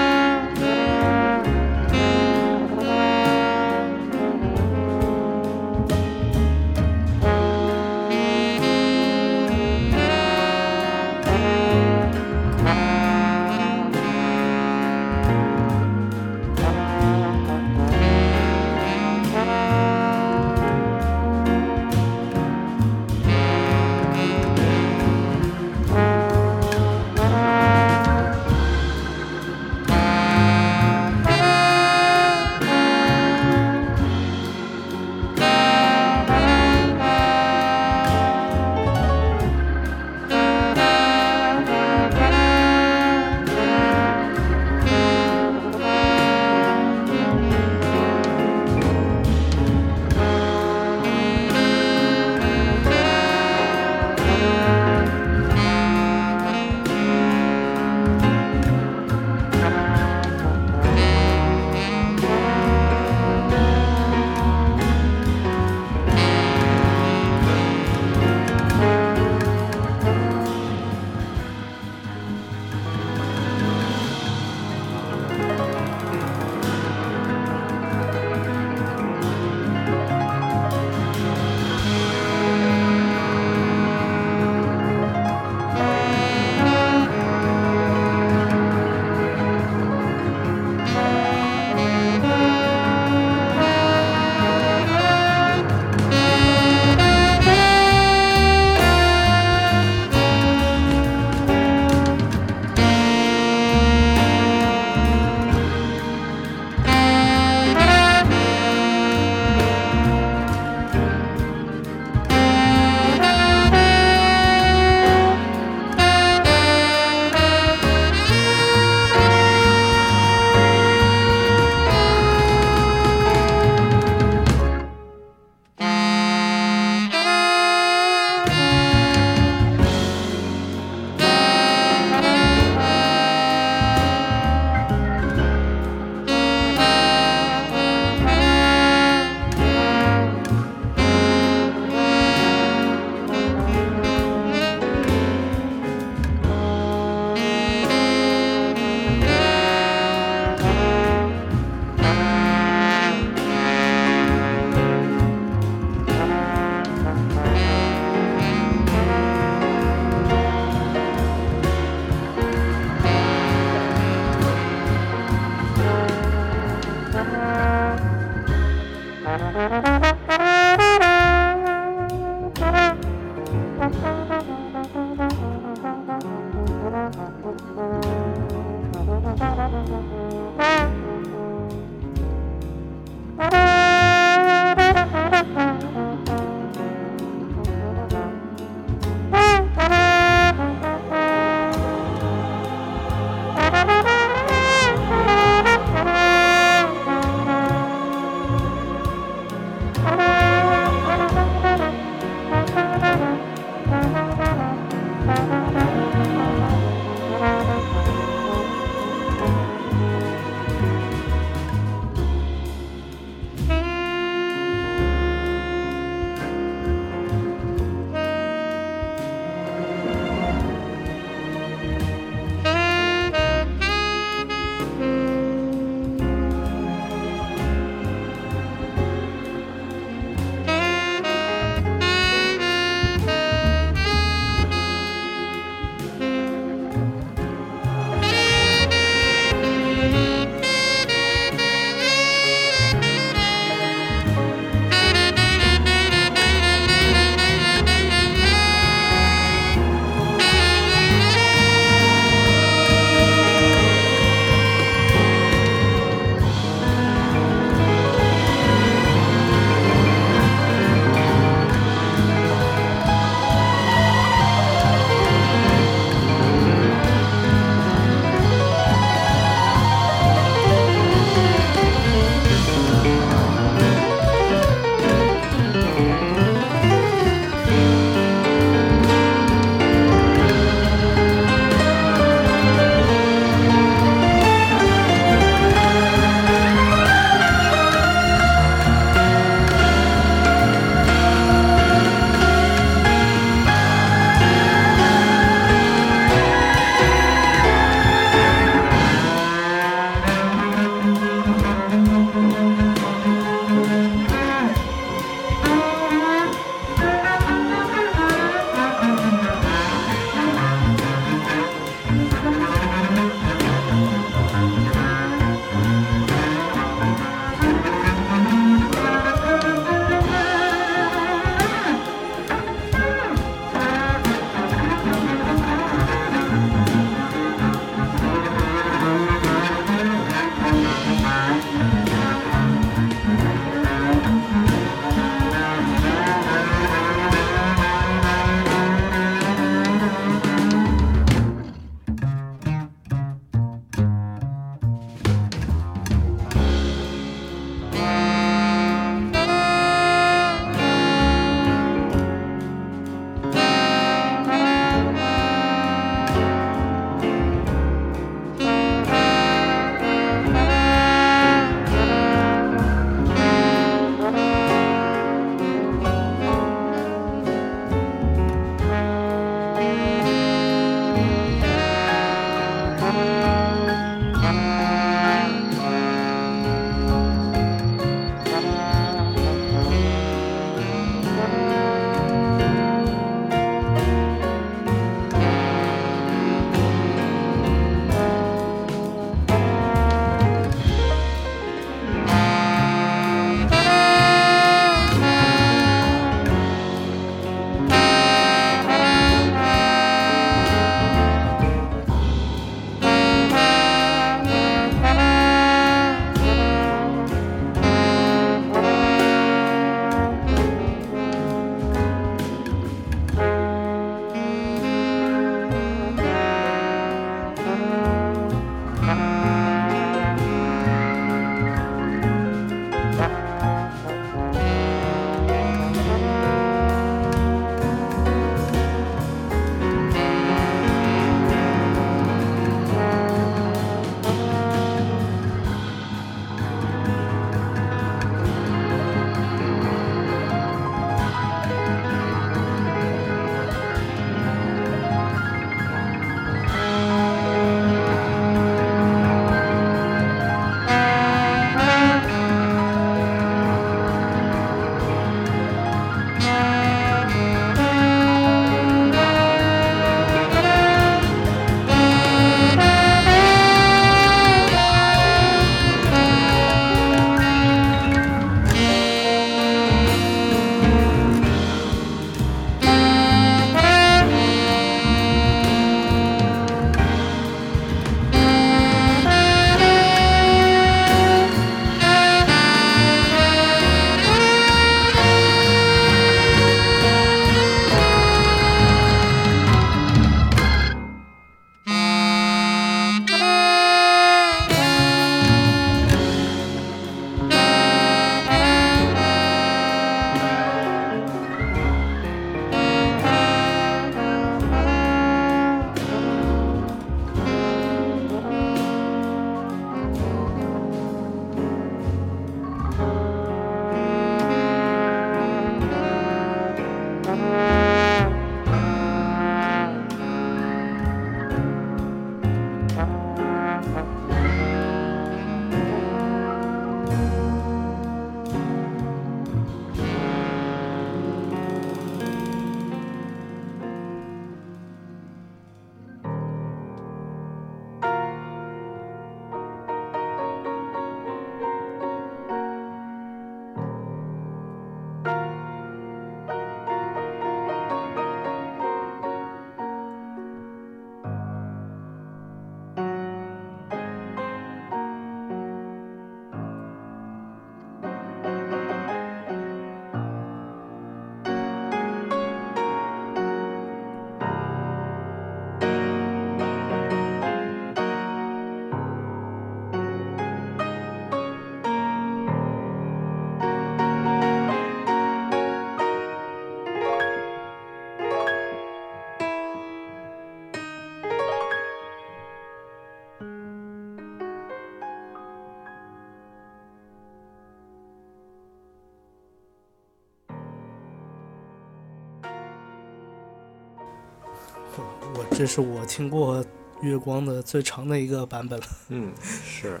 [595.50, 596.64] 这是我听过
[597.00, 598.86] 月光的最长的一个版本了。
[599.08, 600.00] 嗯，是。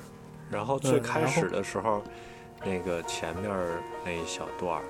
[0.50, 2.02] 然后最开始的时候，
[2.64, 3.50] 那个前面
[4.04, 4.84] 那一小段儿，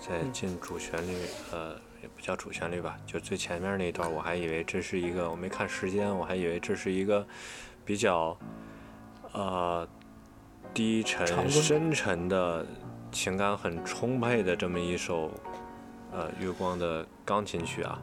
[0.00, 1.14] 在进主旋律，
[1.52, 7.24] 呃，也不叫主旋律吧，就最前面那一段，我还以为这是一个，我没看时间，我还以为这是一个
[7.84, 8.36] 比较，
[9.32, 9.86] 呃，
[10.74, 12.66] 低沉深沉的
[13.12, 15.30] 情感很充沛的这么一首，
[16.10, 18.02] 呃，月光的钢琴曲啊。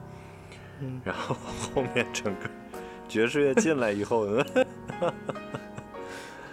[0.81, 1.01] 嗯。
[1.03, 1.35] 然后
[1.73, 2.49] 后面整个
[3.07, 4.27] 爵士乐进来以后。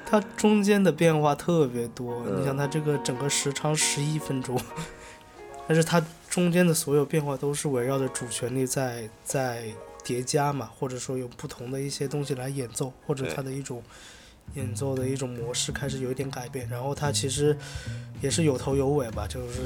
[0.09, 4.57] 它中间的变化特别多，你想它这个整个时长十一分钟，
[5.67, 6.01] 但是它
[6.31, 9.65] 中间的所有变化都是围绕着主旋律在在
[10.05, 13.83] 叠加嘛，或者说有不同的一些东西来演奏，或者它的一种
[14.55, 17.59] 演奏的一种模式开始有一点改变，然后它其实
[18.23, 19.61] 也是有头有尾吧，就是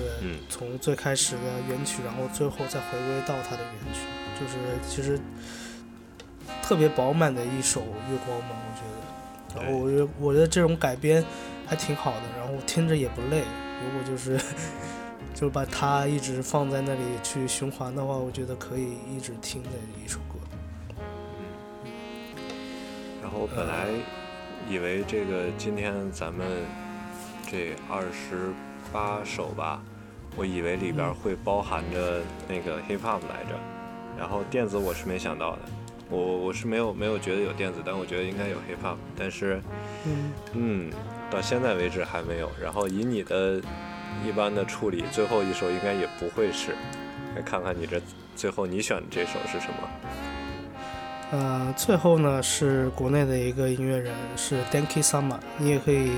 [0.48, 4.00] 从最开始的原曲，然后最后再回归到它的原曲，
[4.40, 4.56] 就是
[4.88, 5.20] 其实
[6.62, 9.60] 特别饱满的一首月光嘛，我觉得。
[9.60, 11.22] 然后我觉得我觉得这种改编
[11.66, 13.42] 还挺好的，然后听着也不累。
[13.82, 14.40] 如果就是
[15.34, 19.70] 就把它一直放在那里去循环的话，我觉得可以一直听的
[20.04, 20.38] 一首歌。
[21.84, 21.92] 嗯。
[23.22, 23.86] 然后本来
[24.68, 26.46] 以为这个今天咱们
[27.46, 28.52] 这二十
[28.92, 29.82] 八首吧，
[30.36, 33.58] 我以为里边会包含着那个 hip hop 来着，
[34.20, 35.60] 然后电子我是没想到的。
[36.10, 39.62] 我我是没有没有觉得有电子，但我觉得应该有 hip hop，但是，
[40.04, 40.90] 嗯嗯，
[41.30, 42.50] 到现在为止还没有。
[42.60, 43.62] 然后以你的
[44.26, 46.72] 一般的处理，最后一首应该也不会是。
[47.34, 47.98] 来看看你这
[48.36, 49.88] 最后你选的这首是什么？
[51.30, 56.10] 呃，最后呢是国内的一个音乐人，是 Danky Summer，你也可以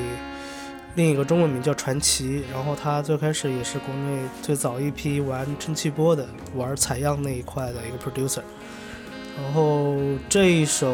[0.94, 2.44] 另一个中文名叫传奇。
[2.52, 8.42] 然后他最开始也是国内最早一批玩蒸汽波的，玩采样那一块的一个 producer。
[9.42, 9.96] 然后
[10.28, 10.92] 这一首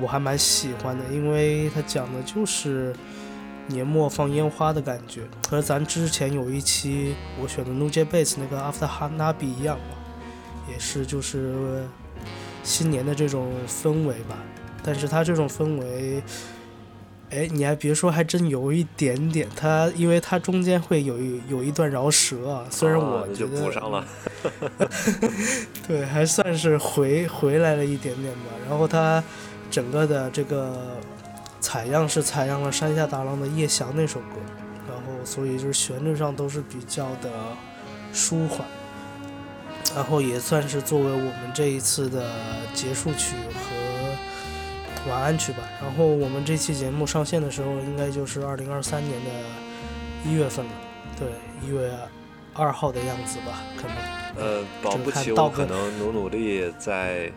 [0.00, 2.94] 我还蛮喜欢的，因为它讲的就是
[3.66, 9.96] 年末放烟花的感觉，和咱之前有一期我选的 Nuje Bass 那个 After Hanabi 一样嘛，
[10.72, 11.84] 也是就是
[12.62, 14.38] 新年的这种氛围吧。
[14.82, 16.22] 但是它这种氛围。
[17.34, 19.48] 哎，你还别说，还真有一点点。
[19.56, 24.06] 它，因为它中间会有一有一段饶舌啊，虽然我觉得，补上了，
[25.88, 28.50] 对，还算是回回来了一点点吧。
[28.68, 29.22] 然后它
[29.68, 30.96] 整个的这个
[31.58, 34.36] 采样是采样了山下达郎的《夜翔》那首歌，
[34.88, 37.28] 然后所以就是旋律上都是比较的
[38.12, 38.64] 舒缓，
[39.92, 42.30] 然后也算是作为我们这一次的
[42.72, 43.83] 结束曲和。
[45.08, 45.58] 晚安曲吧。
[45.82, 49.30] 然后我们这期节目上线的时候，应该就是二零二三年的
[50.28, 50.72] 一月份了。
[51.18, 51.28] 对，
[51.62, 51.90] 一月
[52.54, 53.96] 二号的样子吧，可能。
[54.36, 57.30] 呃，保不齐我可能努努力在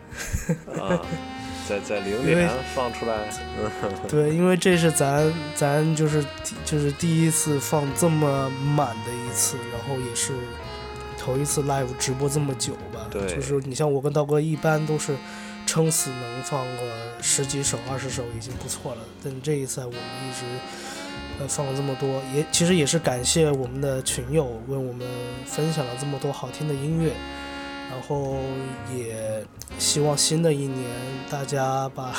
[0.80, 0.98] 啊，
[1.68, 3.30] 在在零点放出来。
[4.08, 6.24] 对，因为这是咱咱就是
[6.64, 10.32] 就是第一次放这么满的一次，然后也是
[11.16, 13.06] 头一次 live 直播这么久吧。
[13.10, 13.26] 对。
[13.32, 15.14] 就是你像我跟道哥一般都是。
[15.68, 16.82] 撑死能放个
[17.20, 20.46] 十几首、二十首已经不错了，但这一次我们一直
[21.38, 25.06] 呃放了这么多，也其实也是感谢我们的群友为我们
[25.44, 27.12] 分享了这么多好听的音乐，
[27.90, 28.38] 然后
[28.96, 29.44] 也
[29.78, 30.86] 希望新的一年
[31.28, 32.14] 大家把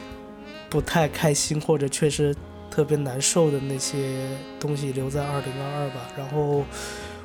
[0.70, 2.34] 不太开心或者确实
[2.70, 6.08] 特别难受的那些东西留在二零二二吧。
[6.16, 6.64] 然后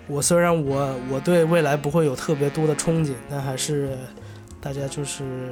[0.07, 3.97] 我虽然我我对未来不会有特别多的憧憬，但还是。
[4.63, 5.51] 大家就是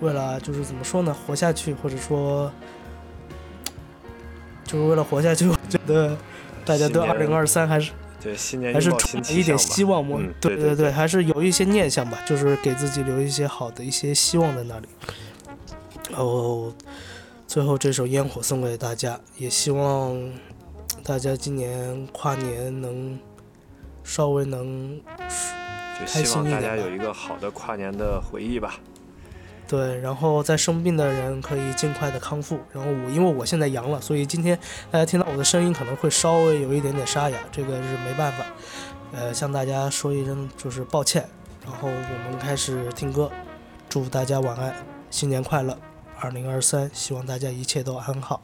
[0.00, 2.50] 为了，就是怎么说呢，活下去，或者说，
[4.64, 5.46] 就是为了活下去。
[5.46, 6.18] 我觉得
[6.64, 10.18] 大家对二零二三还是对新年还是充满一点希望嘛。
[10.40, 14.88] 对对对，还是有一些念想吧，就是给自己留一些好的一些希望在那里。
[16.10, 16.74] 然后
[17.46, 20.18] 最后这首烟火送给大家，也希望
[21.04, 23.16] 大家今年跨年能
[24.02, 25.00] 稍微能。
[26.06, 28.74] 希望大家有一个好的跨年的回忆吧。
[29.68, 32.60] 对，然后在生病的人可以尽快的康复。
[32.72, 34.58] 然后我因为我现在阳了，所以今天
[34.90, 38.44] 大家听到我的声音可能会稍微有一点点沙哑，这个是没办法。
[39.12, 41.26] 呃，向大家说一声就是抱歉。
[41.64, 43.30] 然后我们开始听歌，
[43.88, 44.74] 祝大家晚安，
[45.10, 45.78] 新年快乐，
[46.18, 48.42] 二零二三，希望大家一切都安好。